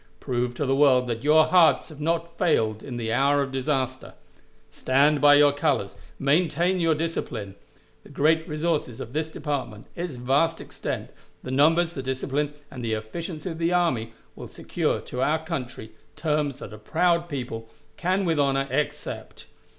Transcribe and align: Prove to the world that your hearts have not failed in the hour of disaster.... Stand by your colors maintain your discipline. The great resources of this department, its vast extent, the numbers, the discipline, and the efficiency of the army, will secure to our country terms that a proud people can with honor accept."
Prove 0.19 0.55
to 0.55 0.65
the 0.65 0.75
world 0.75 1.05
that 1.05 1.23
your 1.23 1.45
hearts 1.45 1.89
have 1.89 2.01
not 2.01 2.35
failed 2.35 2.81
in 2.81 2.97
the 2.97 3.13
hour 3.13 3.43
of 3.43 3.51
disaster.... 3.51 4.15
Stand 4.71 5.21
by 5.21 5.35
your 5.35 5.53
colors 5.53 5.95
maintain 6.17 6.79
your 6.79 6.95
discipline. 6.95 7.53
The 8.01 8.09
great 8.09 8.47
resources 8.47 8.99
of 8.99 9.13
this 9.13 9.29
department, 9.29 9.85
its 9.95 10.15
vast 10.15 10.59
extent, 10.59 11.11
the 11.43 11.51
numbers, 11.51 11.93
the 11.93 12.01
discipline, 12.01 12.55
and 12.71 12.83
the 12.83 12.93
efficiency 12.93 13.51
of 13.51 13.59
the 13.59 13.73
army, 13.73 14.13
will 14.35 14.47
secure 14.47 15.01
to 15.01 15.21
our 15.21 15.45
country 15.45 15.91
terms 16.15 16.57
that 16.57 16.73
a 16.73 16.79
proud 16.79 17.29
people 17.29 17.69
can 17.95 18.25
with 18.25 18.39
honor 18.39 18.67
accept." 18.71 19.45